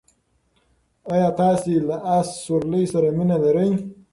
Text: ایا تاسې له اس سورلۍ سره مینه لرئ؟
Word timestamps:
ایا 1.11 1.29
تاسې 1.39 1.73
له 1.87 1.95
اس 2.17 2.27
سورلۍ 2.43 2.85
سره 2.93 3.07
مینه 3.17 3.37
لرئ؟ 3.43 3.69